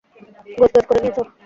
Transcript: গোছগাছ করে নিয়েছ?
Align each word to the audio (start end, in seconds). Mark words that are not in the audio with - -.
গোছগাছ 0.57 0.85
করে 0.87 0.99
নিয়েছ? 1.01 1.17